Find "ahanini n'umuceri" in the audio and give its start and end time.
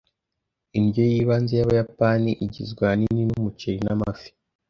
2.83-3.79